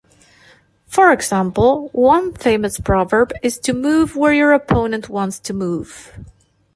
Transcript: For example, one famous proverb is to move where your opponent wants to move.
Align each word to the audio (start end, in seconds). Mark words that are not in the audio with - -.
For 0.87 1.11
example, 1.11 1.89
one 1.89 2.33
famous 2.33 2.79
proverb 2.79 3.31
is 3.43 3.59
to 3.59 3.71
move 3.71 4.15
where 4.15 4.33
your 4.33 4.51
opponent 4.51 5.09
wants 5.09 5.37
to 5.41 5.53
move. 5.53 6.11